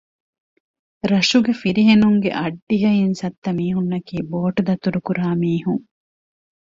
[1.11, 5.85] ރަށުގެ ފިރިހެނުންގެ އައްޑިހަ އިން ސައްތަ މީހުންނަކީ ބޯޓްދަތުރުކުރާ މީހުން